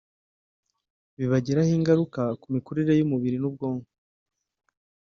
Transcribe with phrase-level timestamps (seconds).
[1.17, 3.89] bibagiraho ingaruka mu mikurire y’umubiri n’ubwonko